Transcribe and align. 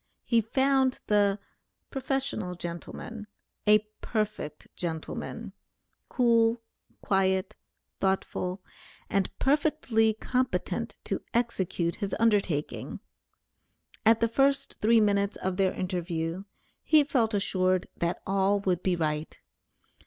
He 0.23 0.41
found 0.41 0.97
the 1.05 1.37
"Prof. 1.91 2.57
gentleman" 2.57 3.27
a 3.67 3.85
perfect 4.01 4.67
gentleman; 4.75 5.53
cool, 6.09 6.59
quiet, 7.03 7.55
thoughtful, 7.99 8.63
and 9.11 9.29
perfectly 9.37 10.15
competent 10.15 10.97
to 11.03 11.21
execute 11.35 11.97
his 11.97 12.15
undertaking. 12.19 12.99
At 14.03 14.21
the 14.21 14.27
first 14.27 14.77
three 14.81 14.99
minutes 14.99 15.37
of 15.37 15.57
their 15.57 15.71
interview, 15.71 16.45
he 16.81 17.03
felt 17.03 17.35
assured 17.35 17.87
that 17.97 18.23
all 18.25 18.59
would 18.61 18.81
be 18.81 18.95
right. 18.95 19.39